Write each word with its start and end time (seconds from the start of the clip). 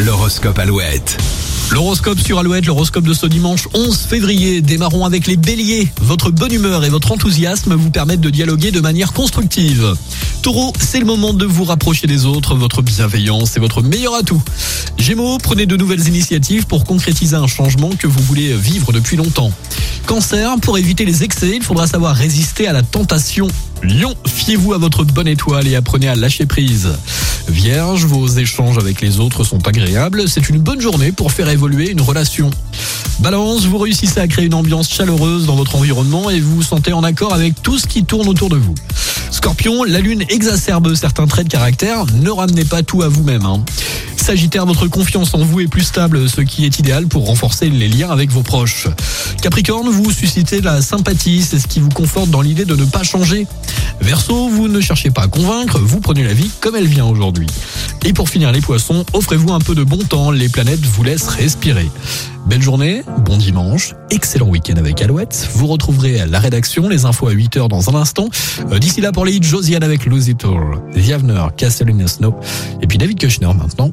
L'horoscope 0.00 0.58
Alouette. 0.58 1.16
L'horoscope 1.70 2.18
sur 2.18 2.40
Alouette, 2.40 2.66
l'horoscope 2.66 3.04
de 3.04 3.14
ce 3.14 3.26
dimanche 3.26 3.68
11 3.74 3.96
février. 3.96 4.60
Démarrons 4.60 5.04
avec 5.04 5.28
les 5.28 5.36
béliers. 5.36 5.88
Votre 6.00 6.32
bonne 6.32 6.52
humeur 6.52 6.84
et 6.84 6.90
votre 6.90 7.12
enthousiasme 7.12 7.74
vous 7.74 7.90
permettent 7.90 8.20
de 8.20 8.28
dialoguer 8.28 8.72
de 8.72 8.80
manière 8.80 9.12
constructive. 9.12 9.94
Taureau, 10.42 10.72
c'est 10.80 10.98
le 10.98 11.04
moment 11.04 11.32
de 11.32 11.46
vous 11.46 11.62
rapprocher 11.62 12.08
des 12.08 12.26
autres. 12.26 12.56
Votre 12.56 12.82
bienveillance 12.82 13.56
est 13.56 13.60
votre 13.60 13.82
meilleur 13.82 14.16
atout. 14.16 14.42
Gémeaux, 14.98 15.38
prenez 15.38 15.64
de 15.64 15.76
nouvelles 15.76 16.08
initiatives 16.08 16.66
pour 16.66 16.84
concrétiser 16.84 17.36
un 17.36 17.46
changement 17.46 17.90
que 17.96 18.08
vous 18.08 18.22
voulez 18.24 18.52
vivre 18.56 18.92
depuis 18.92 19.16
longtemps. 19.16 19.52
Cancer, 20.06 20.56
pour 20.60 20.76
éviter 20.76 21.04
les 21.04 21.22
excès, 21.22 21.52
il 21.54 21.62
faudra 21.62 21.86
savoir 21.86 22.16
résister 22.16 22.66
à 22.66 22.72
la 22.72 22.82
tentation. 22.82 23.46
Lion, 23.84 24.14
fiez-vous 24.26 24.72
à 24.74 24.78
votre 24.78 25.04
bonne 25.04 25.28
étoile 25.28 25.68
et 25.68 25.76
apprenez 25.76 26.08
à 26.08 26.16
lâcher 26.16 26.46
prise. 26.46 26.88
Vierge, 27.48 28.04
vos 28.04 28.26
échanges 28.26 28.78
avec 28.78 29.00
les 29.00 29.20
autres 29.20 29.44
sont 29.44 29.66
agréables. 29.68 30.28
C'est 30.28 30.48
une 30.48 30.58
bonne 30.58 30.80
journée 30.80 31.12
pour 31.12 31.32
faire 31.32 31.48
évoluer 31.48 31.90
une 31.90 32.00
relation. 32.00 32.50
Balance, 33.20 33.64
vous 33.66 33.78
réussissez 33.78 34.20
à 34.20 34.26
créer 34.26 34.46
une 34.46 34.54
ambiance 34.54 34.90
chaleureuse 34.90 35.46
dans 35.46 35.54
votre 35.54 35.76
environnement 35.76 36.30
et 36.30 36.40
vous 36.40 36.56
vous 36.56 36.62
sentez 36.62 36.92
en 36.92 37.04
accord 37.04 37.32
avec 37.32 37.62
tout 37.62 37.78
ce 37.78 37.86
qui 37.86 38.04
tourne 38.04 38.28
autour 38.28 38.48
de 38.48 38.56
vous. 38.56 38.74
Scorpion, 39.30 39.84
la 39.84 40.00
lune 40.00 40.24
exacerbe 40.28 40.94
certains 40.94 41.26
traits 41.26 41.46
de 41.46 41.52
caractère. 41.52 42.06
Ne 42.22 42.30
ramenez 42.30 42.64
pas 42.64 42.82
tout 42.82 43.02
à 43.02 43.08
vous-même. 43.08 43.44
hein. 43.44 43.62
Sagittaire, 44.16 44.64
votre 44.64 44.86
confiance 44.86 45.34
en 45.34 45.38
vous 45.44 45.60
est 45.60 45.68
plus 45.68 45.82
stable, 45.82 46.30
ce 46.30 46.40
qui 46.40 46.64
est 46.64 46.78
idéal 46.78 47.06
pour 47.08 47.26
renforcer 47.26 47.68
les 47.68 47.88
liens 47.88 48.08
avec 48.10 48.30
vos 48.30 48.42
proches. 48.42 48.88
Capricorne, 49.42 49.88
vous 49.90 50.10
suscitez 50.10 50.62
la 50.62 50.80
sympathie, 50.80 51.42
c'est 51.42 51.58
ce 51.58 51.66
qui 51.66 51.78
vous 51.78 51.90
conforte 51.90 52.30
dans 52.30 52.40
l'idée 52.40 52.64
de 52.64 52.74
ne 52.74 52.86
pas 52.86 53.02
changer. 53.02 53.46
Verseau, 54.00 54.48
vous 54.48 54.68
ne 54.68 54.80
cherchez 54.80 55.10
pas 55.10 55.22
à 55.22 55.28
convaincre, 55.28 55.78
vous 55.78 56.00
prenez 56.00 56.24
la 56.24 56.34
vie 56.34 56.50
comme 56.60 56.76
elle 56.76 56.86
vient 56.86 57.06
aujourd'hui. 57.06 57.46
Et 58.04 58.12
pour 58.12 58.28
finir 58.28 58.52
les 58.52 58.60
poissons, 58.60 59.04
offrez-vous 59.14 59.52
un 59.52 59.60
peu 59.60 59.74
de 59.74 59.82
bon 59.82 59.98
temps, 59.98 60.30
les 60.30 60.48
planètes 60.48 60.84
vous 60.84 61.02
laissent 61.02 61.28
respirer. 61.28 61.88
Belle 62.46 62.60
journée, 62.60 63.02
bon 63.24 63.38
dimanche, 63.38 63.94
excellent 64.10 64.48
week-end 64.48 64.76
avec 64.76 65.00
Alouette. 65.00 65.48
Vous 65.54 65.66
retrouverez 65.66 66.26
la 66.26 66.38
rédaction, 66.38 66.90
les 66.90 67.06
infos 67.06 67.28
à 67.28 67.32
8h 67.32 67.68
dans 67.68 67.88
un 67.88 67.94
instant. 67.94 68.28
Euh, 68.70 68.78
D'ici 68.78 69.00
là 69.00 69.12
pour 69.12 69.24
les 69.24 69.32
hits, 69.32 69.42
Josiane 69.42 69.82
avec 69.82 70.04
Lose 70.04 70.28
It 70.28 70.44
All, 70.44 70.82
Viavner, 70.94 71.46
Snow, 72.06 72.34
et 72.82 72.86
puis 72.86 72.98
David 72.98 73.18
Kushner 73.18 73.50
maintenant. 73.56 73.90